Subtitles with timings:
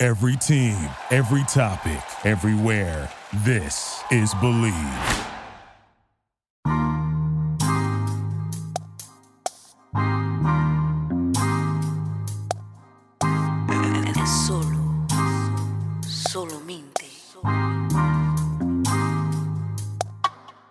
[0.00, 0.78] Every team,
[1.10, 3.10] every topic, everywhere.
[3.44, 4.72] This is Believe.
[14.46, 15.04] Solo,
[16.06, 17.10] solo mente.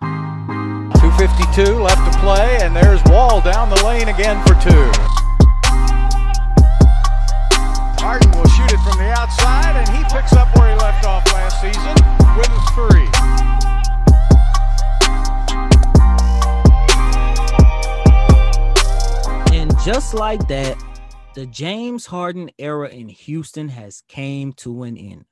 [0.00, 5.17] 252 left to play, and there's Wall down the lane again for two.
[20.08, 20.82] Just like that,
[21.34, 25.26] the James Harden era in Houston has came to an end.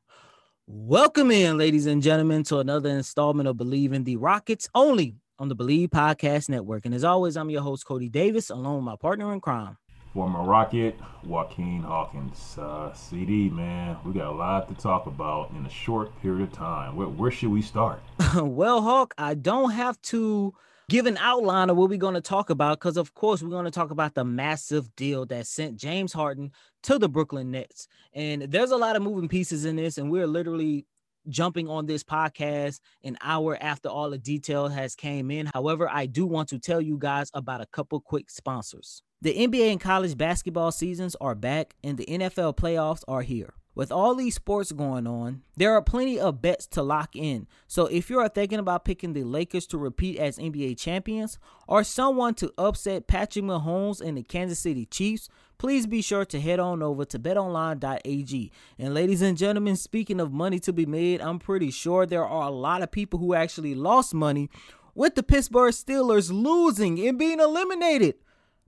[0.66, 5.48] Welcome in, ladies and gentlemen, to another installment of Believe in the Rockets, only on
[5.48, 6.84] the Believe Podcast Network.
[6.84, 9.78] And as always, I'm your host, Coty Davis, along with my partner in crime.
[10.12, 12.58] Former Rocket, Joaquin Hawkins.
[12.58, 16.52] Uh, CD, man, we got a lot to talk about in a short period of
[16.52, 16.96] time.
[16.96, 18.02] Where, where should we start?
[18.34, 20.52] well, Hawk, I don't have to
[20.88, 23.64] give an outline of what we're going to talk about because, of course, we're going
[23.64, 26.52] to talk about the massive deal that sent James Harden
[26.84, 27.88] to the Brooklyn Nets.
[28.12, 30.86] And there's a lot of moving pieces in this, and we're literally
[31.28, 35.50] jumping on this podcast an hour after all the detail has came in.
[35.52, 39.02] However, I do want to tell you guys about a couple quick sponsors.
[39.22, 43.54] The NBA and college basketball seasons are back and the NFL playoffs are here.
[43.76, 47.46] With all these sports going on, there are plenty of bets to lock in.
[47.68, 51.84] So if you are thinking about picking the Lakers to repeat as NBA champions or
[51.84, 55.28] someone to upset Patrick Mahomes and the Kansas City Chiefs,
[55.58, 58.50] please be sure to head on over to betonline.ag.
[58.78, 62.48] And ladies and gentlemen, speaking of money to be made, I'm pretty sure there are
[62.48, 64.48] a lot of people who actually lost money
[64.94, 68.14] with the Pittsburgh Steelers losing and being eliminated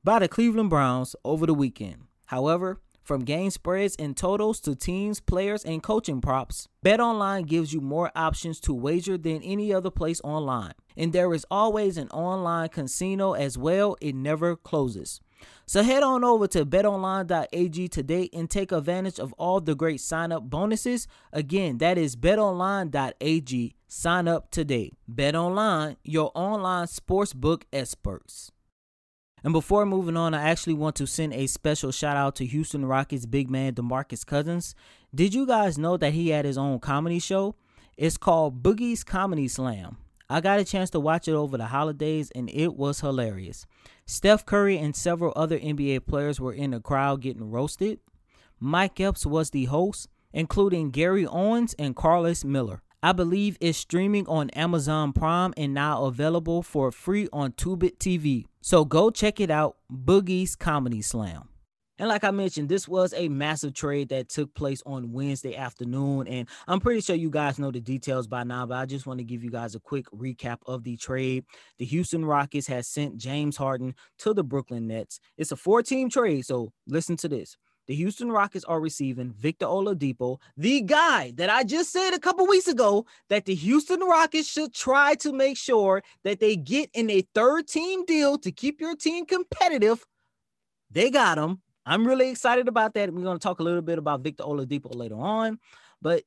[0.04, 2.02] by the Cleveland Browns over the weekend.
[2.26, 7.80] However, from game spreads and totals to teams, players, and coaching props, BetOnline gives you
[7.80, 10.74] more options to wager than any other place online.
[10.94, 15.22] And there is always an online casino as well, it never closes.
[15.64, 20.30] So head on over to betonline.ag today and take advantage of all the great sign
[20.30, 21.08] up bonuses.
[21.32, 23.74] Again, that is betonline.ag.
[23.86, 24.92] Sign up today.
[25.10, 28.52] BetOnline, your online sportsbook experts.
[29.44, 32.84] And before moving on, I actually want to send a special shout out to Houston
[32.84, 34.74] Rockets big man DeMarcus Cousins.
[35.14, 37.54] Did you guys know that he had his own comedy show?
[37.96, 39.98] It's called Boogie's Comedy Slam.
[40.30, 43.66] I got a chance to watch it over the holidays and it was hilarious.
[44.04, 48.00] Steph Curry and several other NBA players were in the crowd getting roasted.
[48.60, 52.82] Mike Epps was the host, including Gary Owens and Carlos Miller.
[53.00, 58.46] I believe it's streaming on Amazon Prime and now available for free on Tubi TV.
[58.60, 61.48] So go check it out, Boogie's Comedy Slam.
[62.00, 66.26] And like I mentioned, this was a massive trade that took place on Wednesday afternoon.
[66.26, 69.18] And I'm pretty sure you guys know the details by now, but I just want
[69.18, 71.44] to give you guys a quick recap of the trade.
[71.78, 75.20] The Houston Rockets has sent James Harden to the Brooklyn Nets.
[75.36, 76.46] It's a four team trade.
[76.46, 77.56] So listen to this.
[77.88, 82.46] The Houston Rockets are receiving Victor Oladipo, the guy that I just said a couple
[82.46, 87.08] weeks ago that the Houston Rockets should try to make sure that they get in
[87.08, 90.06] a third team deal to keep your team competitive.
[90.90, 91.62] They got him.
[91.86, 93.10] I'm really excited about that.
[93.10, 95.58] We're going to talk a little bit about Victor Oladipo later on.
[96.02, 96.24] But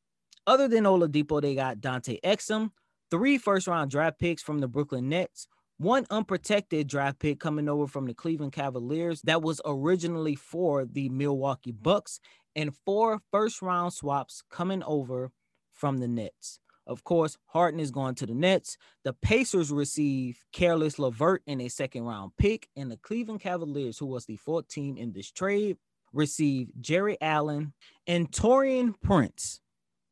[0.48, 2.72] other than Oladipo, they got Dante Exum,
[3.12, 5.48] three first round draft picks from the Brooklyn Nets,
[5.82, 11.10] one unprotected draft pick coming over from the Cleveland Cavaliers that was originally for the
[11.10, 12.20] Milwaukee Bucks,
[12.56, 15.32] and four first round swaps coming over
[15.72, 16.60] from the Nets.
[16.86, 18.78] Of course, Harden is going to the Nets.
[19.04, 24.06] The Pacers receive Caris LeVert in a second round pick, and the Cleveland Cavaliers, who
[24.06, 25.78] was the fourth team in this trade,
[26.14, 27.74] receive Jarrett Allen
[28.06, 29.62] and Taurean Prince.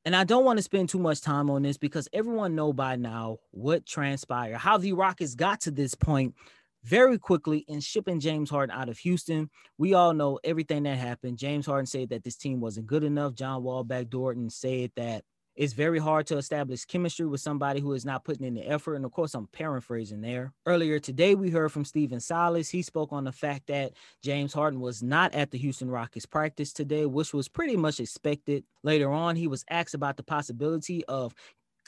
[0.06, 2.96] And I don't want to spend too much time on this because everyone know by
[2.96, 6.36] now what transpired, how the Rockets got to this point
[6.84, 9.50] very quickly in shipping James Harden out of Houston.
[9.78, 11.38] We all know everything that happened.
[11.38, 13.34] James Harden said that this team wasn't good enough.
[13.34, 15.24] John Wall backdoored and said that
[15.60, 18.96] It's very hard to establish chemistry with somebody who is not putting in the effort.
[18.96, 20.54] And of course, I'm paraphrasing there.
[20.66, 22.70] Earlier today, we heard from Stephen Silas.
[22.70, 23.92] He spoke on the fact that
[24.24, 28.64] James Harden was not at the Houston Rockets practice today, which was pretty much expected.
[28.84, 31.36] Later on, he was asked about the possibility of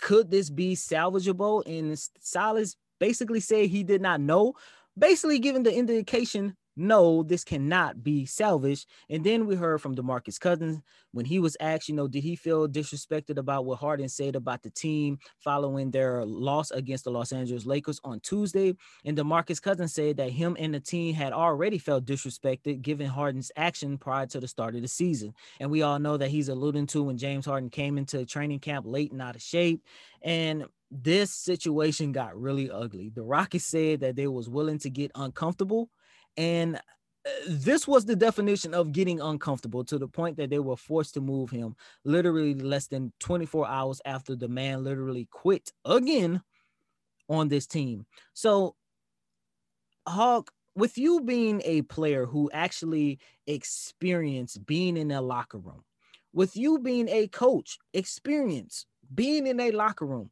[0.02, 1.66] could this be salvageable?
[1.66, 4.56] And Silas basically said he did not know,
[4.98, 8.88] basically giving the indication no, this cannot be salvaged.
[9.10, 10.82] And then we heard from DeMarcus Cousins
[11.12, 14.64] when he was asked, you know, did he feel disrespected about what Harden said about
[14.64, 18.76] the team following their loss against the Los Angeles Lakers on Tuesday?
[19.04, 23.52] And DeMarcus Cousins said that him and the team had already felt disrespected given Harden's
[23.56, 25.34] action prior to the start of the season.
[25.60, 28.86] And we all know that he's alluding to when James Harden came into training camp
[28.88, 29.84] late and out of shape.
[30.22, 33.10] And this situation got really ugly.
[33.10, 35.90] The Rockets said that they was willing to get uncomfortable
[36.38, 40.78] and uh, this was the definition of getting uncomfortable to the point that they were
[40.78, 46.42] forced to move him literally less than 24 hours after the man literally quit again
[47.30, 48.06] on this team.
[48.34, 48.76] So,
[50.08, 55.84] Hawk, with you being a player who actually experienced being in a locker room,
[56.34, 60.30] with you being a coach, experience being in a locker room,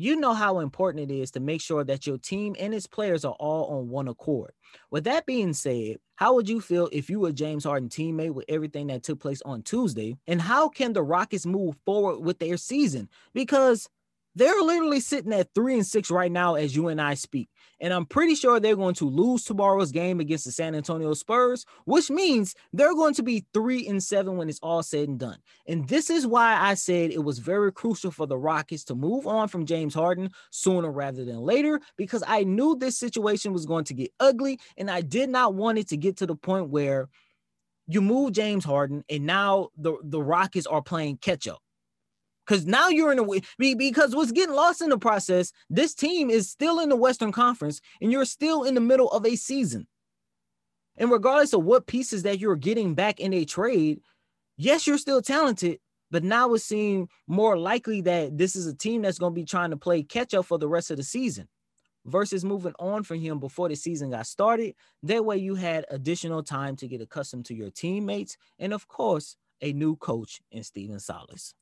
[0.00, 3.24] you know how important it is to make sure that your team and its players
[3.24, 4.52] are all on one accord.
[4.90, 8.44] With that being said, how would you feel if you were James Harden teammate with
[8.48, 10.16] everything that took place on Tuesday?
[10.26, 13.08] And how can the Rockets move forward with their season?
[13.34, 13.88] Because
[14.40, 17.50] they're literally sitting at three and six right now as you and I speak.
[17.78, 21.66] And I'm pretty sure they're going to lose tomorrow's game against the San Antonio Spurs,
[21.84, 25.36] which means they're going to be three and seven when it's all said and done.
[25.66, 29.26] And this is why I said it was very crucial for the Rockets to move
[29.26, 33.84] on from James Harden sooner rather than later, because I knew this situation was going
[33.84, 34.58] to get ugly.
[34.78, 37.08] And I did not want it to get to the point where
[37.86, 41.60] you move James Harden and now the, the Rockets are playing catch up
[42.50, 46.30] because now you're in a way because what's getting lost in the process, this team
[46.30, 49.86] is still in the Western Conference and you're still in the middle of a season.
[50.96, 54.00] And regardless of what pieces that you're getting back in a trade,
[54.56, 55.78] yes, you're still talented,
[56.10, 59.46] but now it seems more likely that this is a team that's going to be
[59.46, 61.46] trying to play catch up for the rest of the season
[62.04, 64.74] versus moving on from him before the season got started.
[65.04, 69.36] That way, you had additional time to get accustomed to your teammates and, of course,
[69.62, 71.54] a new coach in Stephen Silas.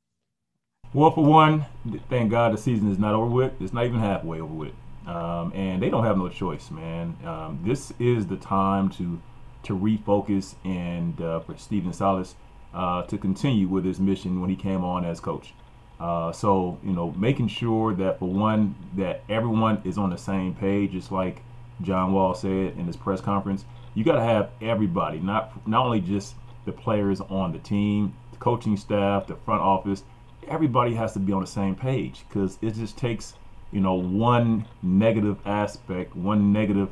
[0.94, 1.67] Well, for one,
[2.08, 3.61] thank God the season is not over with.
[3.61, 4.73] It's not even halfway over with.
[5.06, 7.17] Um, and they don't have no choice, man.
[7.25, 9.20] Um, this is the time to
[9.64, 12.37] to refocus and uh, for Stephen Silas
[12.73, 15.52] uh, to continue with his mission when he came on as coach.
[16.00, 20.55] Uh, so you know, making sure that for one that everyone is on the same
[20.55, 21.43] page, just like
[21.82, 23.67] John Wall said in his press conference.
[23.94, 28.38] You got to have everybody, not not only just the players on the team, the
[28.38, 30.02] coaching staff, the front office
[30.49, 33.35] everybody has to be on the same page because it just takes
[33.73, 36.89] you know one negative aspect one negative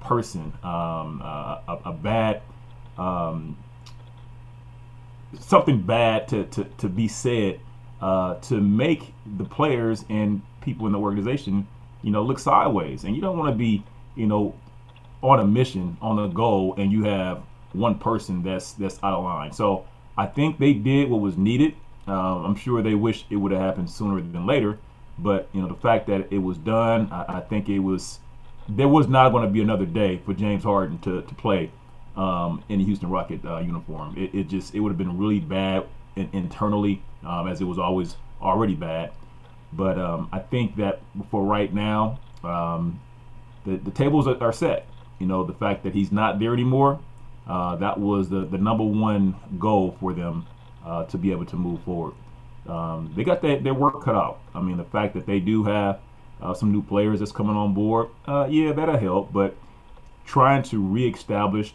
[0.00, 2.42] person um, uh, a, a, bad
[2.98, 3.56] um,
[5.40, 7.60] something bad to, to, to be said
[8.00, 11.66] uh, to make the players and people in the organization
[12.02, 13.04] you know look sideways.
[13.04, 13.82] And you don't want to be
[14.14, 14.54] you know
[15.22, 17.42] on a mission on a goal and you have
[17.72, 19.52] one person that's that's out of line.
[19.52, 19.86] So
[20.18, 21.74] i think they did what was needed
[22.06, 24.78] um, I'm sure they wish it would have happened sooner than later,
[25.18, 28.20] but you know the fact that it was done, I, I think it was.
[28.68, 31.70] There was not going to be another day for James Harden to, to play
[32.16, 34.14] um, in the Houston Rocket uh, uniform.
[34.16, 35.86] It, it, just it would have been really bad
[36.16, 39.12] in, internally, um, as it was always already bad.
[39.72, 43.00] But um, I think that for right now, um,
[43.64, 44.86] the the tables are, are, set.
[45.18, 47.00] You know, the fact that he's not there anymore,
[47.46, 50.46] uh, that was the the number one goal for them
[50.86, 52.14] uh, to be able to move forward.
[52.68, 54.38] Um, they got their, their work cut out.
[54.54, 56.00] I mean, the fact that they do have
[56.40, 59.32] uh, some new players that's coming on board, uh, yeah, that'll help.
[59.32, 59.56] But
[60.24, 61.74] trying to reestablish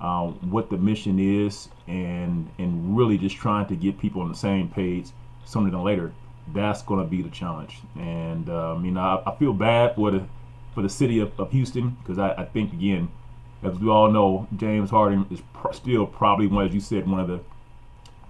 [0.00, 4.34] um, what the mission is and and really just trying to get people on the
[4.34, 5.08] same page
[5.44, 6.12] sooner than later,
[6.54, 7.80] that's going to be the challenge.
[7.98, 10.24] And um, you know, I, I, feel bad for the
[10.74, 13.10] for the city of, of Houston because I, I, think again,
[13.62, 17.28] as we all know, James Harden is still probably one, as you said, one of
[17.28, 17.40] the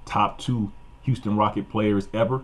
[0.04, 2.42] top two Houston Rocket players ever.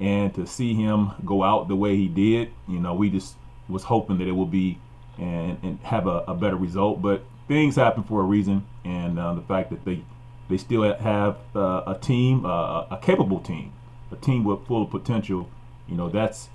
[0.00, 3.34] And to see him go out the way he did, you know, we just
[3.68, 4.78] was hoping that it would be
[5.18, 7.02] and, and have a, a better result.
[7.02, 10.04] But things happen for a reason, and uh, the fact that they
[10.48, 13.72] they still have uh, a team, uh, a capable team,
[14.10, 15.48] a team with full potential.
[15.88, 16.48] You know, that's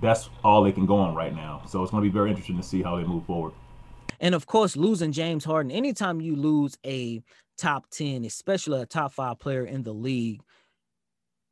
[0.00, 1.62] that's all they can go on right now.
[1.66, 3.52] So it's going to be very interesting to see how they move forward.
[4.20, 7.22] And of course, losing James Harden, anytime you lose a
[7.56, 10.42] top 10, especially a top five player in the league,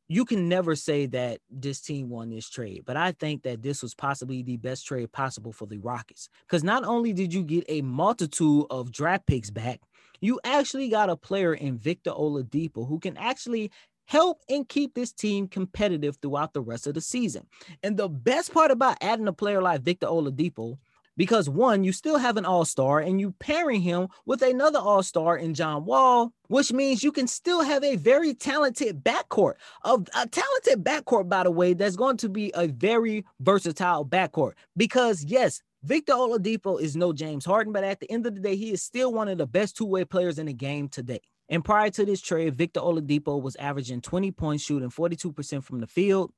[0.09, 3.81] you can never say that this team won this trade, but I think that this
[3.81, 6.29] was possibly the best trade possible for the Rockets.
[6.41, 9.81] Because not only did you get a multitude of draft picks back,
[10.21, 13.71] you actually got a player in Victor Oladipo who can actually
[14.05, 17.47] help and keep this team competitive throughout the rest of the season.
[17.81, 20.77] And the best part about adding a player like Victor Oladipo
[21.17, 25.53] because one, you still have an all-star and you pairing him with another all-star in
[25.53, 29.53] John Wall, which means you can still have a very talented backcourt.
[29.83, 34.53] Of a talented backcourt, by the way, that's going to be a very versatile backcourt.
[34.75, 38.55] Because yes, Victor Oladipo is no James Harden, but at the end of the day,
[38.55, 41.19] he is still one of the best two-way players in the game today.
[41.49, 45.87] And prior to this trade, Victor Oladipo was averaging 20 points, shooting 42% from the
[45.87, 46.31] field,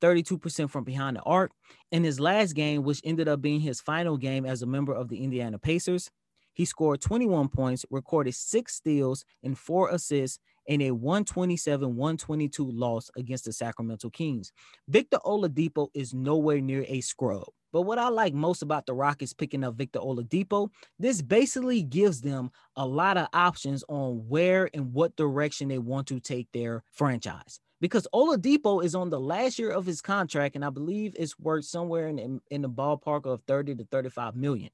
[0.00, 1.52] 32% from behind the arc.
[1.92, 5.08] In his last game, which ended up being his final game as a member of
[5.08, 6.10] the Indiana Pacers,
[6.52, 13.10] he scored 21 points, recorded six steals and four assists in a 127 122 loss
[13.16, 14.52] against the Sacramento Kings.
[14.88, 17.44] Victor Oladipo is nowhere near a scrub.
[17.72, 22.20] But what I like most about the Rockets picking up Victor Oladipo, this basically gives
[22.20, 26.82] them a lot of options on where and what direction they want to take their
[26.90, 31.38] franchise because Oladipo is on the last year of his contract, and I believe it's
[31.38, 34.70] worth somewhere in, in, in the ballpark of 30 to 35 million.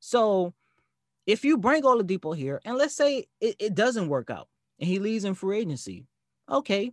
[0.00, 0.54] So
[1.26, 4.48] if you bring Oladipo here, and let's say it, it doesn't work out
[4.78, 6.06] and he leaves in free agency,
[6.50, 6.92] okay,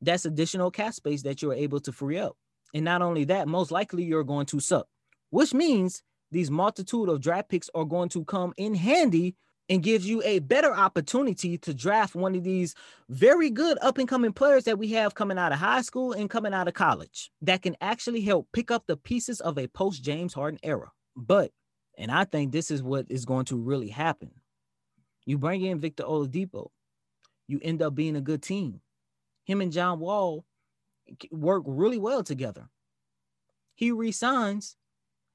[0.00, 2.36] that's additional cap space that you're able to free up.
[2.72, 4.86] And not only that, most likely you're going to suck,
[5.30, 9.34] which means these multitude of draft picks are going to come in handy
[9.70, 12.74] and gives you a better opportunity to draft one of these
[13.08, 16.28] very good up and coming players that we have coming out of high school and
[16.28, 20.02] coming out of college that can actually help pick up the pieces of a post
[20.02, 20.90] James Harden era.
[21.14, 21.52] But,
[21.96, 24.32] and I think this is what is going to really happen.
[25.24, 26.70] You bring in Victor Oladipo,
[27.46, 28.80] you end up being a good team.
[29.44, 30.44] Him and John Wall
[31.30, 32.68] work really well together.
[33.76, 34.76] He resigns,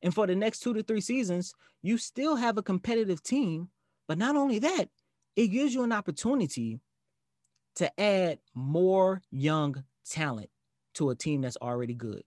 [0.02, 3.70] and for the next two to three seasons, you still have a competitive team
[4.08, 4.90] but not only that,
[5.36, 6.80] it gives you an opportunity
[7.76, 10.50] to add more young talent
[10.96, 12.24] to a team that's already good.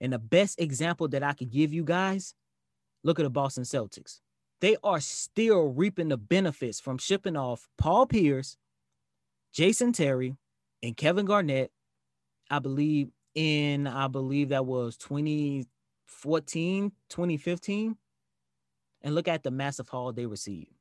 [0.00, 2.34] And the best example that I could give you guys,
[3.02, 4.20] look at the Boston Celtics.
[4.60, 8.56] They are still reaping the benefits from shipping off Paul Pierce,
[9.52, 10.36] Jason Terry,
[10.82, 11.70] and Kevin Garnett.
[12.50, 17.96] I believe in I believe that was 2014, 2015.
[19.02, 20.79] And look at the massive haul they received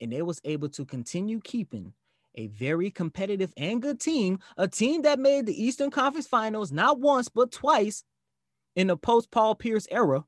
[0.00, 1.92] and they was able to continue keeping
[2.36, 7.00] a very competitive and good team, a team that made the Eastern Conference Finals not
[7.00, 8.04] once but twice
[8.74, 10.24] in the post Paul Pierce era.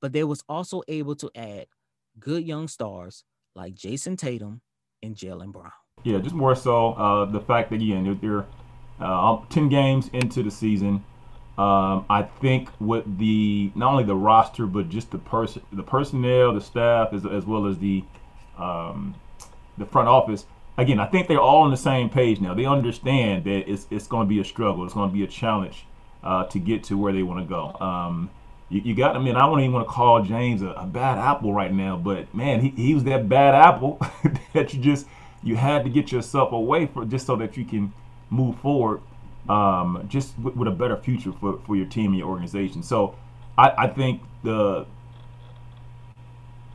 [0.00, 1.66] But they was also able to add
[2.18, 4.60] good young stars like Jayson Tatum
[5.02, 5.72] and Jaylen Brown.
[6.04, 8.46] Yeah, just more so uh, the fact that again they're
[9.00, 11.04] uh, ten games into the season.
[11.58, 16.54] Um, I think with the not only the roster but just the person, the personnel,
[16.54, 18.04] the staff, as, as well as the
[18.56, 19.16] um,
[19.76, 20.46] the front office.
[20.76, 22.54] Again, I think they're all on the same page now.
[22.54, 24.84] They understand that it's it's going to be a struggle.
[24.84, 25.84] It's going to be a challenge
[26.22, 27.72] uh, to get to where they want to go.
[27.84, 28.30] Um,
[28.68, 29.16] you, you, got.
[29.16, 31.96] I mean, I don't even want to call James a, a, bad apple right now,
[31.96, 33.98] but man, he, he was that bad apple
[34.52, 35.06] that you just
[35.42, 37.92] you had to get yourself away from just so that you can
[38.30, 39.00] move forward
[39.48, 42.82] um, just w- with a better future for, for your team and your organization.
[42.82, 43.16] So
[43.56, 44.86] I, I think the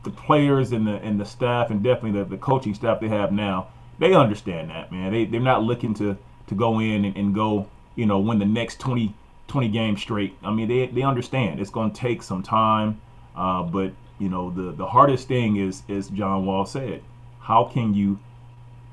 [0.02, 3.32] the players and the and the staff and definitely the, the coaching staff they have
[3.32, 5.12] now, they understand that, man.
[5.12, 6.16] They they're not looking to
[6.46, 9.14] to go in and, and go, you know, win the next 20,
[9.48, 10.36] 20 games straight.
[10.42, 13.00] I mean, they, they understand it's going to take some time,
[13.34, 17.02] uh, but you know, the the hardest thing is, as John Wall said,
[17.40, 18.18] how can you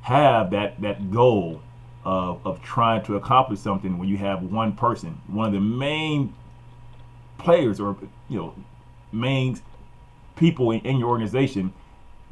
[0.01, 1.61] have that that goal
[2.03, 6.33] of, of trying to accomplish something when you have one person, one of the main
[7.37, 7.97] players or
[8.29, 8.55] you know
[9.11, 9.59] main
[10.35, 11.73] people in, in your organization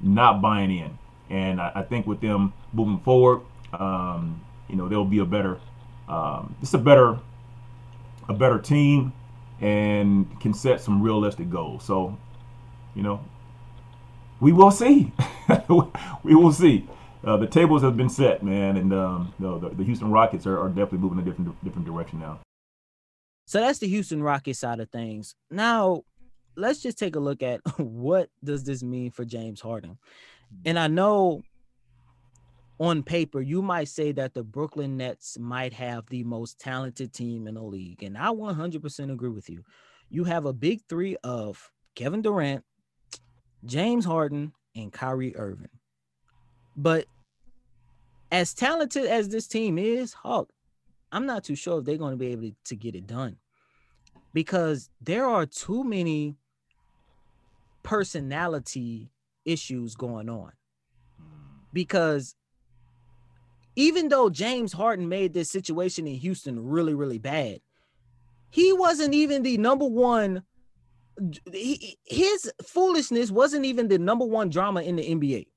[0.01, 0.97] not buying in.
[1.29, 3.41] And I, I think with them moving forward,
[3.73, 5.59] um, you know, there'll be a better,
[6.07, 7.19] um, it's a better,
[8.27, 9.13] a better team,
[9.61, 11.83] and can set some realistic goals.
[11.83, 12.17] So,
[12.95, 13.23] you know,
[14.39, 15.11] we will see.
[16.23, 16.87] we will see
[17.23, 20.69] uh, the tables have been set, man, and um, the, the Houston Rockets are, are
[20.69, 22.39] definitely moving a different different direction now.
[23.45, 25.35] So that's the Houston Rockets side of things.
[25.49, 26.03] Now,
[26.55, 29.97] let's just take a look at what does this mean for James Harden.
[30.65, 31.41] And I know
[32.79, 37.47] on paper you might say that the Brooklyn Nets might have the most talented team
[37.47, 39.63] in the league, and I 100% agree with you.
[40.09, 42.63] You have a big three of Kevin Durant,
[43.65, 45.69] James Harden, and Kyrie Irving.
[46.81, 47.07] But
[48.31, 50.49] as talented as this team is, Hawk,
[51.11, 53.35] I'm not too sure if they're going to be able to, get it done
[54.33, 56.37] because there are too many
[57.83, 59.11] personality
[59.43, 60.53] issues going on.
[61.73, 62.33] Because
[63.75, 67.59] even though James Harden made this situation in Houston really, really bad,
[68.51, 70.43] he wasn't even the number one.
[71.51, 75.47] He, his foolishness wasn't even the number one drama in the NBA.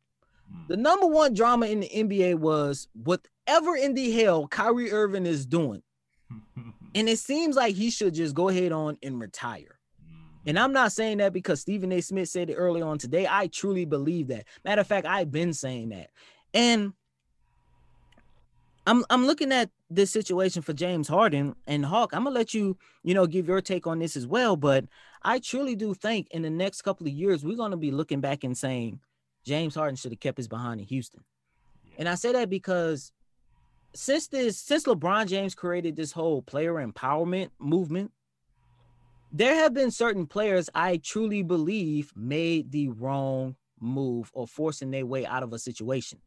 [0.53, 0.69] Mm.
[0.69, 5.47] The number one drama in the NBA was whatever in the hell Kyrie Irving is
[5.47, 5.83] doing.
[6.95, 9.79] and it seems like he should just go ahead on and retire.
[10.05, 10.17] Mm.
[10.47, 12.01] And I'm not saying that because Stephen A.
[12.01, 13.27] Smith said it early on today.
[13.29, 14.45] I truly believe that.
[14.65, 16.11] Matter of fact, I've been saying that.
[16.55, 16.93] And
[18.87, 22.11] I'm I'm looking at this situation for James Harden and Hawk.
[22.13, 24.57] I'm gonna let you, you know, give your take on this as well.
[24.57, 24.87] But
[25.23, 28.43] I truly do think in the next couple of years, we're gonna be looking back
[28.43, 29.01] and saying
[29.45, 31.25] James Harden should have kept his behind in Houston.
[31.99, 33.13] And I say that because
[33.95, 38.13] since this, since LeBron James created this whole player empowerment movement,
[39.33, 45.07] there have been certain players I truly believe made the wrong move or forcing their
[45.07, 46.21] way out of a situation.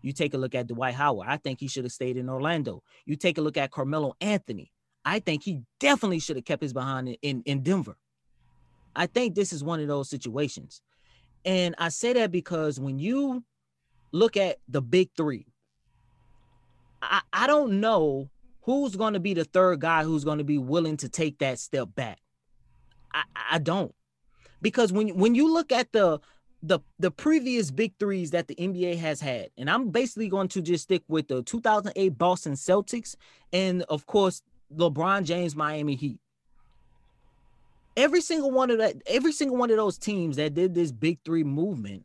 [0.00, 1.28] You take a look at Dwight Howard.
[1.28, 2.82] I think he should have stayed in Orlando.
[3.04, 4.72] You take a look at Carmelo Anthony.
[5.04, 7.96] I think he definitely should have kept his behind in, in, in Denver.
[8.94, 10.82] I think this is one of those situations.
[11.44, 13.44] And I say that because when you
[14.12, 15.46] look at the big three,
[17.00, 18.30] I, I don't know
[18.62, 21.58] who's going to be the third guy who's going to be willing to take that
[21.58, 22.18] step back.
[23.12, 23.22] I,
[23.52, 23.94] I don't.
[24.60, 26.20] Because when when you look at the
[26.62, 30.62] the the previous big threes that the NBA has had, and I'm basically going to
[30.62, 33.16] just stick with the 2008 Boston Celtics
[33.52, 34.42] and of course
[34.74, 36.20] LeBron James Miami Heat
[37.96, 41.18] every single one of that, every single one of those teams that did this big
[41.24, 42.04] three movement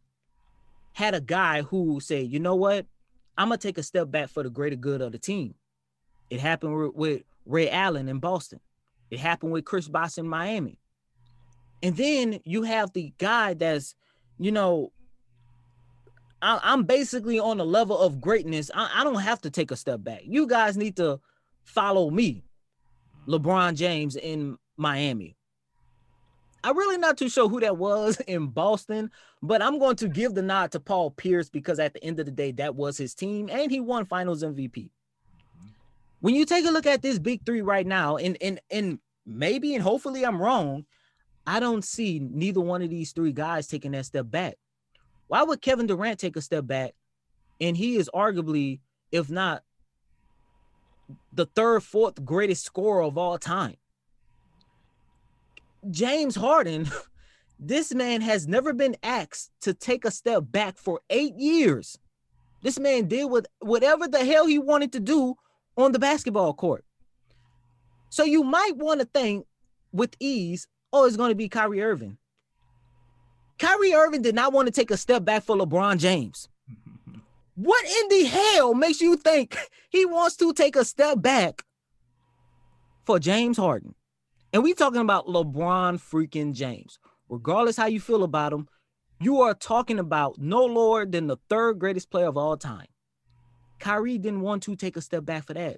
[0.93, 2.85] had a guy who said, you know what,
[3.37, 5.53] I'm gonna take a step back for the greater good of the team.
[6.29, 8.59] It happened with Ray Allen in Boston.
[9.09, 10.79] It happened with Chris Bosh in Miami.
[11.81, 13.95] And then you have the guy that's,
[14.37, 14.91] you know,
[16.41, 18.69] I, am basically on a level of greatness.
[18.73, 20.21] I, I don't have to take a step back.
[20.23, 21.19] You guys need to
[21.63, 22.43] follow me,
[23.27, 25.36] LeBron James in Miami.
[26.63, 30.33] I'm really not too sure who that was in Boston, but I'm going to give
[30.33, 33.13] the nod to Paul Pierce because at the end of the day, that was his
[33.13, 34.89] team and he won finals MVP.
[36.19, 39.75] When you take a look at this big three right now, and and and maybe
[39.75, 40.85] and hopefully I'm wrong,
[41.45, 44.55] I don't see neither one of these three guys taking that step back.
[45.27, 46.95] Why would Kevin Durant take a step back?
[47.61, 48.79] And he is arguably,
[49.11, 49.63] if not
[51.31, 53.75] the third, fourth greatest scorer of all time.
[55.91, 56.89] James Harden,
[57.59, 61.97] this man has never been asked to take a step back for eight years.
[62.61, 65.35] This man did with whatever the hell he wanted to do
[65.77, 66.83] on the basketball court.
[68.09, 69.45] So you might want to think
[69.91, 72.17] with ease, oh, it's going to be Kyrie Irving.
[73.59, 76.47] Kyrie Irving did not want to take a step back for LeBron James.
[77.55, 79.57] what in the hell makes you think
[79.89, 81.63] he wants to take a step back
[83.05, 83.95] for James Harden?
[84.57, 86.97] And we talking about LeBron freaking James.
[87.29, 88.67] Regardless how you feel about him,
[89.19, 92.87] you are talking about no lower than the third greatest player of all time.
[93.77, 95.77] Kyrie didn't want to take a step back for that.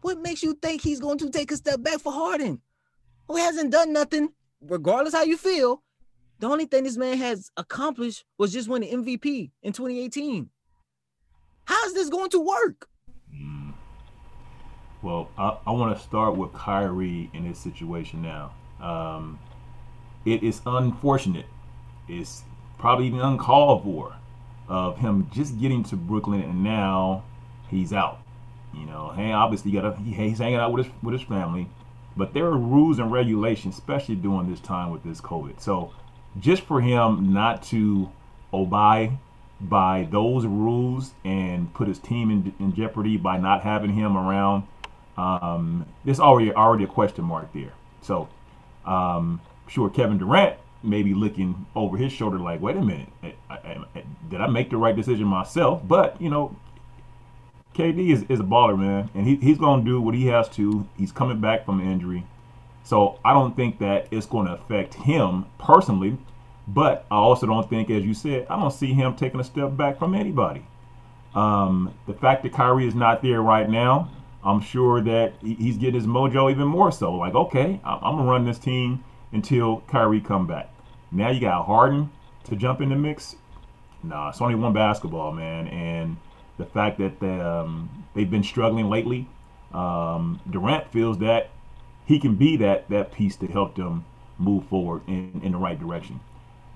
[0.00, 2.62] What makes you think he's going to take a step back for Harden?
[3.28, 5.84] Who hasn't done nothing, regardless how you feel.
[6.40, 10.50] The only thing this man has accomplished was just win the MVP in 2018.
[11.66, 12.88] How is this going to work?
[15.02, 18.52] Well, I, I want to start with Kyrie in his situation now.
[18.80, 19.38] Um,
[20.24, 21.46] it is unfortunate.
[22.08, 22.42] It's
[22.78, 24.16] probably even uncalled for
[24.68, 27.24] of him just getting to Brooklyn and now
[27.68, 28.20] he's out.
[28.74, 31.68] You know, hey, obviously got he, he's hanging out with his with his family,
[32.16, 35.60] but there are rules and regulations, especially during this time with this COVID.
[35.60, 35.92] So,
[36.38, 38.10] just for him not to
[38.52, 39.12] obey
[39.60, 44.64] by those rules and put his team in, in jeopardy by not having him around
[45.18, 47.72] um, there's already already a question mark there.
[48.02, 48.28] So,
[48.86, 53.34] um, sure, Kevin Durant may be looking over his shoulder like, wait a minute, I,
[53.50, 53.56] I,
[53.96, 55.82] I, did I make the right decision myself?
[55.86, 56.56] But you know,
[57.74, 60.48] KD is, is a baller, man, and he, he's going to do what he has
[60.50, 60.88] to.
[60.96, 62.24] He's coming back from injury,
[62.84, 66.16] so I don't think that it's going to affect him personally.
[66.68, 69.74] But I also don't think, as you said, I don't see him taking a step
[69.74, 70.64] back from anybody.
[71.34, 74.10] Um, the fact that Kyrie is not there right now,
[74.44, 77.12] I'm sure that he's getting his mojo even more so.
[77.14, 80.70] Like, okay, I'm gonna run this team until Kyrie come back.
[81.10, 82.10] Now you got Harden
[82.44, 83.36] to jump in the mix.
[84.02, 86.16] Nah, it's only one basketball, man, and
[86.56, 89.28] the fact that the, um, they've been struggling lately.
[89.72, 91.50] Um, Durant feels that
[92.06, 94.04] he can be that that piece to help them
[94.38, 96.20] move forward in, in the right direction.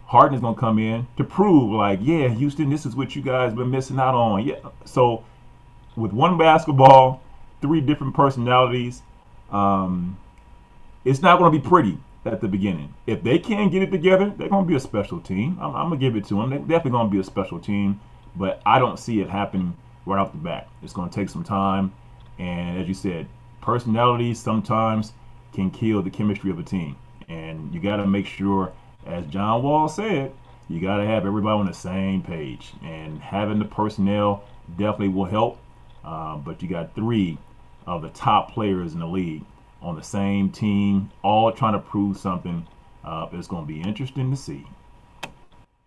[0.06, 3.54] Harden is gonna come in to prove, like, yeah, Houston, this is what you guys
[3.54, 4.46] been missing out on.
[4.46, 5.24] Yeah, so
[5.96, 7.22] with one basketball,
[7.62, 9.02] three different personalities,
[9.50, 10.18] um,
[11.04, 12.94] it's not gonna be pretty at the beginning.
[13.06, 15.58] If they can get it together, they're gonna be a special team.
[15.60, 16.50] I'm, I'm gonna give it to them.
[16.50, 18.00] They're definitely gonna be a special team,
[18.36, 20.68] but I don't see it happening right off the bat.
[20.82, 21.92] It's gonna take some time,
[22.38, 23.26] and as you said,
[23.60, 25.12] personalities sometimes
[25.52, 26.96] can kill the chemistry of a team,
[27.28, 28.72] and you got to make sure
[29.06, 30.32] as John Wall said,
[30.68, 32.72] you got to have everybody on the same page.
[32.82, 35.58] And having the personnel definitely will help.
[36.04, 37.38] Uh, but you got three
[37.86, 39.44] of the top players in the league
[39.80, 42.66] on the same team, all trying to prove something.
[43.04, 44.64] Uh, it's going to be interesting to see.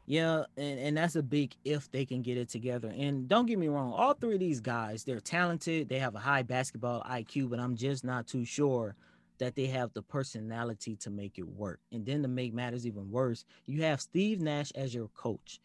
[0.08, 2.94] Yeah, and, and that's a big if they can get it together.
[2.96, 6.20] And don't get me wrong, all three of these guys, they're talented, they have a
[6.20, 8.96] high basketball IQ, but I'm just not too sure
[9.40, 11.80] that they have the personality to make it work.
[11.92, 15.60] And then to make matters even worse, you have Steve Nash as your coach.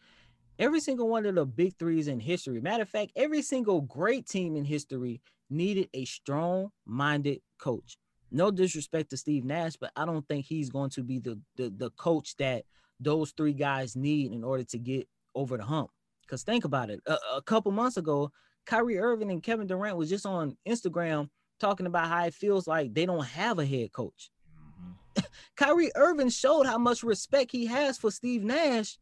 [0.59, 4.27] Every single one of the big threes in history, matter of fact, every single great
[4.27, 7.97] team in history needed a strong minded coach.
[8.31, 11.69] No disrespect to Steve Nash, but I don't think he's going to be the, the,
[11.69, 12.63] the coach that
[12.99, 15.89] those three guys need in order to get over the hump.
[16.21, 18.31] Because think about it, a, a couple months ago,
[18.65, 22.93] Kyrie Irving and Kevin Durant was just on Instagram talking about how it feels like
[22.93, 24.29] they don't have a head coach.
[24.57, 25.21] Mm-hmm.
[25.57, 28.97] Kyrie Irving showed how much respect he has for Steve Nash,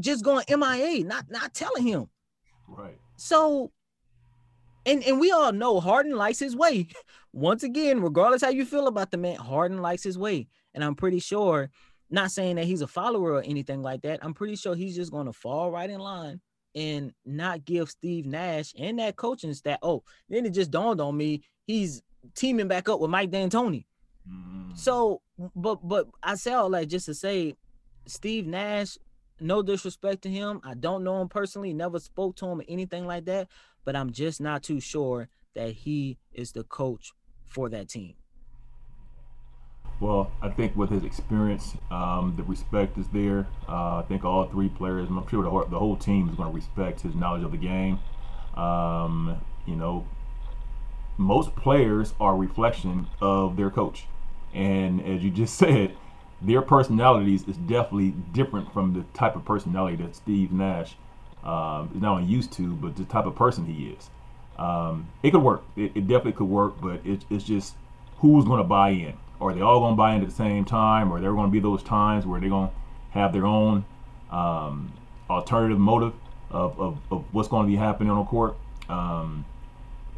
[0.00, 2.06] just going MIA, not not telling him.
[2.66, 2.98] Right.
[3.16, 3.70] So,
[4.86, 6.88] and and we all know Harden likes his way.
[7.32, 10.94] Once again, regardless how you feel about the man, Harden likes his way, and I'm
[10.94, 11.70] pretty sure.
[12.10, 14.20] Not saying that he's a follower or anything like that.
[14.22, 16.42] I'm pretty sure he's just going to fall right in line
[16.74, 19.78] and not give Steve Nash and that coaching staff.
[19.82, 22.02] Oh, then it just dawned on me he's
[22.34, 23.84] teaming back up with Mike D'Antoni.
[24.28, 24.76] Mm.
[24.76, 25.20] So,
[25.56, 27.54] but but I say all that just to say,
[28.06, 28.96] Steve Nash.
[29.40, 30.60] No disrespect to him.
[30.62, 31.72] I don't know him personally.
[31.72, 33.48] Never spoke to him or anything like that.
[33.84, 37.12] But I'm just not too sure that he is the coach
[37.46, 38.14] for that team.
[40.00, 43.46] Well, I think with his experience, um, the respect is there.
[43.68, 46.50] Uh, I think all three players, I'm sure the whole, the whole team is going
[46.50, 48.00] to respect his knowledge of the game.
[48.56, 50.06] Um, you know,
[51.18, 54.06] most players are a reflection of their coach.
[54.52, 55.96] And as you just said,
[56.40, 60.96] their personalities is definitely different from the type of personality that Steve Nash
[61.44, 64.10] um, not only used to, but the type of person he is.
[64.58, 65.64] Um, it could work.
[65.76, 67.74] It, it, definitely could work, but it, it's just
[68.18, 70.64] who's going to buy in are they all going to buy in at the same
[70.64, 72.74] time, or there going to be those times where they're going to
[73.10, 73.84] have their own
[74.30, 74.92] um,
[75.28, 76.14] alternative motive
[76.50, 78.56] of, of, of, what's going to be happening on the court?
[78.88, 79.44] Um,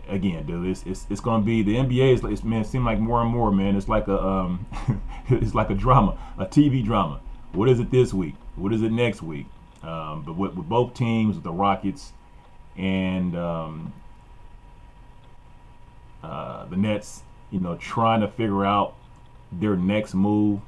[0.09, 2.85] again, dude, it's, it's, it's going to be the NBA is it's, man, it seems
[2.85, 3.77] like more and more, man.
[3.77, 4.67] It's like a um,
[5.29, 7.21] it's like a drama, a TV drama.
[7.53, 8.35] What is it this week?
[8.57, 9.47] What is it next week?
[9.85, 12.12] Um, but with, with, both teams, the Rockets
[12.77, 13.92] and um,
[16.23, 18.94] uh, the Nets, you know, trying to figure out
[19.53, 20.61] their next move.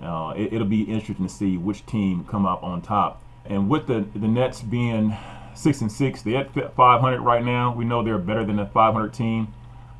[0.00, 3.20] Uh, it, will be interesting to see which team come up on top.
[3.44, 5.16] And with the the Nets being
[5.54, 7.74] six and six, they're at 500 right now.
[7.74, 9.52] We know they're better than a 500 team.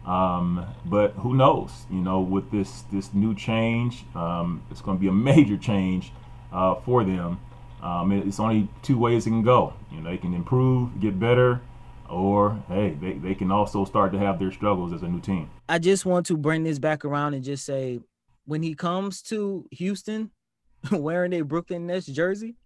[0.07, 1.71] Um, but who knows?
[1.91, 6.13] You know, with this this new change, um, it's going to be a major change
[6.53, 7.41] uh, for them.
[7.83, 9.73] Um, it's only two ways it can go.
[9.91, 11.61] You know, they can improve, get better,
[12.09, 15.51] or hey, they, they can also start to have their struggles as a new team.
[15.69, 18.01] I just want to bring this back around and just say
[18.45, 20.31] when he comes to Houston
[20.93, 22.57] wearing a Brooklyn Nets jersey,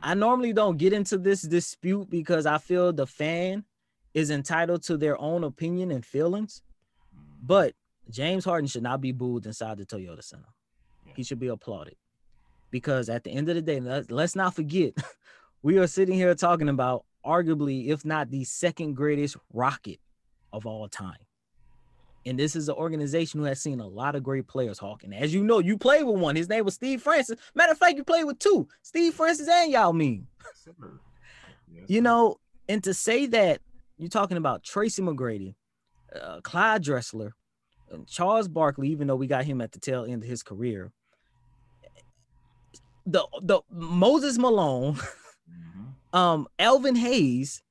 [0.00, 3.64] I normally don't get into this dispute because I feel the fan
[4.14, 6.62] is entitled to their own opinion and feelings.
[7.42, 7.74] But
[8.10, 10.48] James Harden should not be booed inside the Toyota Center.
[11.16, 11.96] He should be applauded.
[12.70, 14.94] Because at the end of the day, let's not forget,
[15.62, 20.00] we are sitting here talking about arguably, if not the second greatest rocket
[20.52, 21.16] of all time.
[22.26, 25.02] And this is an organization who has seen a lot of great players, Hawk.
[25.04, 26.36] And as you know, you played with one.
[26.36, 27.38] His name was Steve Francis.
[27.54, 30.26] Matter of fact, you played with two, Steve Francis and Yao Ming.
[31.70, 33.60] Yes, you know, and to say that
[33.98, 35.54] you're talking about Tracy McGrady,
[36.18, 37.32] uh, Clyde Drexler,
[37.90, 40.90] and Charles Barkley, even though we got him at the tail end of his career,
[43.10, 45.84] the the Moses Malone, mm-hmm.
[46.16, 47.62] um, Elvin Hayes,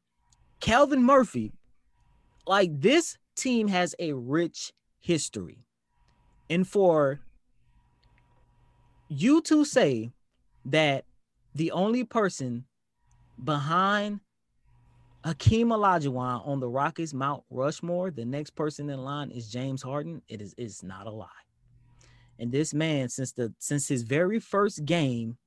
[0.60, 1.54] Calvin Murphy,
[2.46, 5.60] like this team has a rich history.
[6.50, 7.20] And for
[9.10, 10.12] you to say
[10.66, 11.06] that
[11.54, 12.66] the only person
[13.44, 14.22] behind
[15.24, 18.12] Akeem Olajuwon on the Rockets Mount Rushmore.
[18.12, 20.22] The next person in line is James Harden.
[20.30, 21.28] It is it's not a lie.
[22.40, 25.38] And this man, since the since his very first game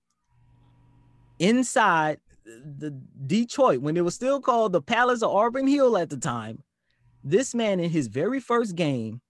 [1.38, 2.90] inside the
[3.26, 6.62] Detroit, when it was still called the Palace of Auburn Hill at the time,
[7.22, 9.20] this man in his very first game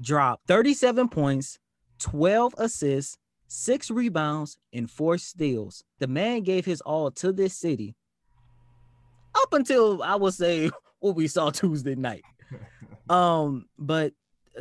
[0.00, 1.58] dropped 37 points,
[1.98, 5.84] 12 assists, six rebounds, and four steals.
[5.98, 7.94] The man gave his all to this city
[9.34, 12.24] up until I would say what we saw Tuesday night.
[13.08, 14.14] Um, but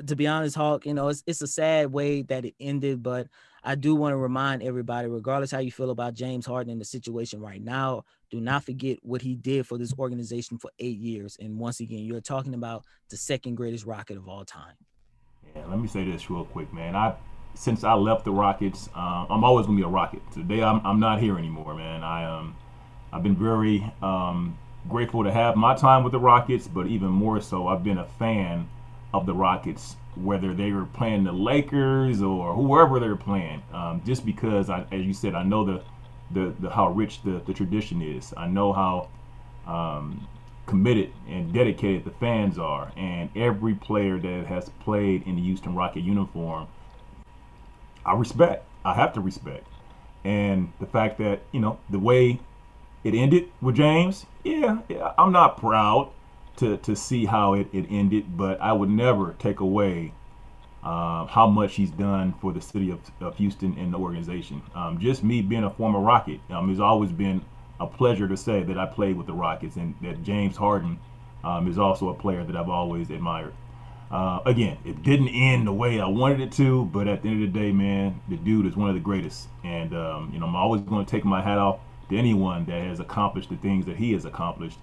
[0.07, 3.27] to be honest, Hawk, you know, it's it's a sad way that it ended, but
[3.63, 6.85] I do want to remind everybody, regardless how you feel about James Harden in the
[6.85, 11.37] situation right now, do not forget what he did for this organization for eight years.
[11.39, 14.75] And once again, you're talking about the second greatest rocket of all time.
[15.55, 16.95] Yeah, let me say this real quick, man.
[16.95, 17.15] I
[17.55, 20.21] since I left the Rockets, uh, I'm always gonna be a Rocket.
[20.31, 22.03] Today, I'm, I'm not here anymore, man.
[22.03, 22.55] I um,
[23.13, 24.57] I've been very um,
[24.89, 28.05] grateful to have my time with the Rockets, but even more so, I've been a
[28.05, 28.69] fan
[29.13, 33.61] of the Rockets, whether they were playing the Lakers or whoever they're playing.
[33.73, 35.81] Um, just because, I, as you said, I know the,
[36.31, 38.33] the, the how rich the, the tradition is.
[38.35, 39.09] I know how
[39.67, 40.27] um,
[40.65, 45.75] committed and dedicated the fans are, and every player that has played in the Houston
[45.75, 46.67] Rocket uniform
[48.05, 48.65] I respect.
[48.83, 49.65] I have to respect.
[50.23, 52.39] And the fact that, you know, the way
[53.03, 56.11] it ended with James, yeah, yeah I'm not proud
[56.57, 60.13] to, to see how it, it ended, but I would never take away
[60.83, 64.61] uh, how much he's done for the city of, of Houston and the organization.
[64.75, 67.43] Um, just me being a former Rocket, um, it's always been
[67.79, 70.99] a pleasure to say that I played with the Rockets and that James Harden
[71.43, 73.53] um, is also a player that I've always admired.
[74.11, 77.43] Uh, again, it didn't end the way I wanted it to, but at the end
[77.43, 79.49] of the day, man, the dude is one of the greatest.
[79.63, 82.81] And, um, you know, I'm always going to take my hat off to anyone that
[82.83, 84.77] has accomplished the things that he has accomplished.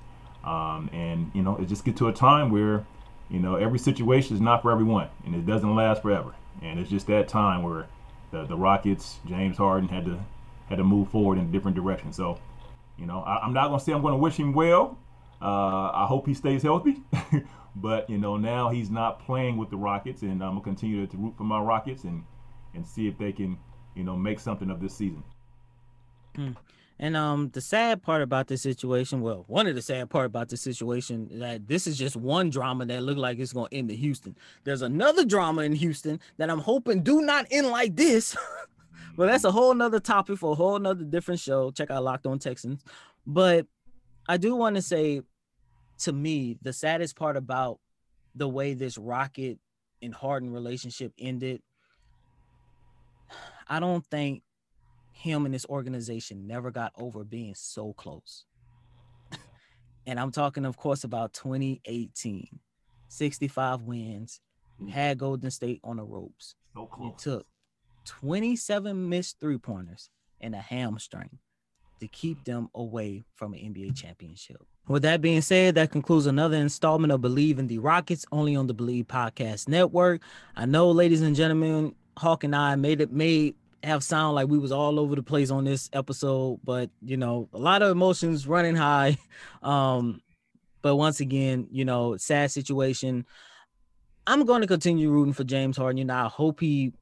[0.44, 2.84] Um, and, you know, it just get to a time where,
[3.30, 6.34] you know, every situation is not for everyone and it doesn't last forever.
[6.60, 7.86] And it's just that time where
[8.30, 10.18] the, the Rockets, James Harden had to
[10.68, 12.12] had to move forward in a different direction.
[12.12, 12.38] So,
[12.98, 14.98] you know, I, am not to say I'm to wish him well.
[15.40, 17.02] Uh, I hope he stays healthy.
[17.74, 21.16] But you know now he's not playing with the Rockets, and I'm gonna continue to
[21.16, 22.24] root for my Rockets and
[22.74, 23.58] and see if they can
[23.94, 25.22] you know make something of this season.
[26.36, 26.56] Mm.
[26.98, 30.48] And um, the sad part about this situation, well, one of the sad part about
[30.48, 33.96] this situation that this is just one drama that looked like it's gonna end in
[33.96, 34.36] Houston.
[34.64, 38.36] There's another drama in Houston that I'm hoping do not end like this.
[39.16, 41.70] but that's a whole nother topic for a whole nother different show.
[41.72, 42.84] Check out Locked On Texans.
[43.26, 43.66] But
[44.28, 45.22] I do want to say
[46.02, 47.78] to me, the saddest part about
[48.34, 49.58] the way this Rocket
[50.00, 51.62] and Harden relationship ended,
[53.68, 54.42] I don't think
[55.22, 58.44] him and this organization never got over being so close.
[60.06, 62.58] and I'm talking, of course, about 2018,
[63.08, 64.40] 65 wins.
[64.80, 66.56] You had Golden State on the ropes.
[66.74, 67.06] So close.
[67.06, 67.46] You took
[68.06, 71.38] 27 missed three pointers and a hamstring
[72.00, 74.56] to keep them away from an NBA championship.
[74.88, 78.66] With that being said, that concludes another installment of Believe in the Rockets, only on
[78.66, 80.20] the Believe Podcast Network.
[80.56, 84.58] I know, ladies and gentlemen, Hawk and I made it made have sound like we
[84.58, 88.46] was all over the place on this episode, but you know, a lot of emotions
[88.46, 89.18] running high.
[89.62, 90.20] Um,
[90.82, 93.24] but once again, you know, sad situation.
[94.26, 95.98] I'm going to continue rooting for James Harden.
[95.98, 96.92] You know, I hope he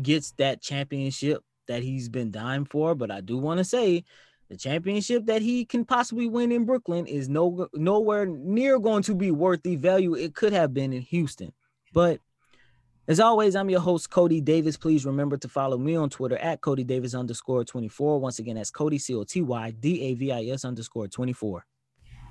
[0.00, 2.94] gets that championship that he's been dying for.
[2.94, 4.04] But I do want to say
[4.48, 9.14] the championship that he can possibly win in Brooklyn is no nowhere near going to
[9.14, 11.52] be worth the value it could have been in Houston.
[11.92, 12.20] But
[13.06, 14.76] as always, I'm your host, Coty Davis.
[14.76, 18.18] Please remember to follow me on Twitter at Coty Davis underscore 24.
[18.18, 21.66] Once again, that's Coty, C O T Y D A V I S underscore 24.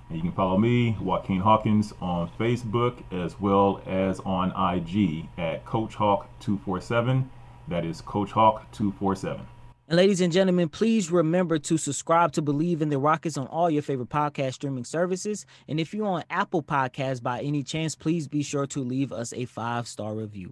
[0.10, 5.64] And you can follow me, Joaquin Hawkins, on Facebook as well as on IG at
[5.66, 7.30] Coach Hawk 247.
[7.68, 9.46] That is Coach Hawk 247.
[9.94, 13.70] And ladies and gentlemen, please remember to subscribe to Believe in the Rockets on all
[13.70, 15.46] your favorite podcast streaming services.
[15.68, 19.34] And if you're on Apple Podcasts by any chance, please be sure to leave us
[19.34, 20.52] a five star review.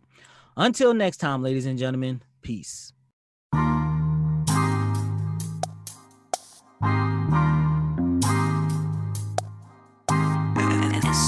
[0.56, 2.94] Until next time, ladies and gentlemen, peace.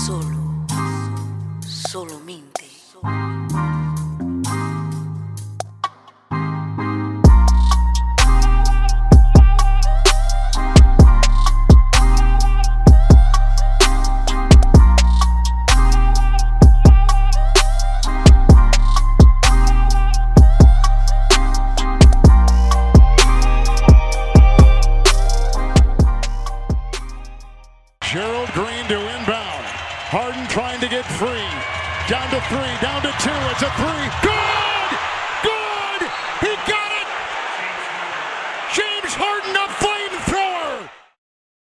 [0.05, 0.67] Solo,
[1.65, 2.52] solo mente.